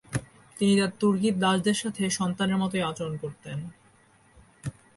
[0.57, 3.57] তিনি তার তুর্কি দাসদের সাথে সন্তানের মত আচরণ করতেন।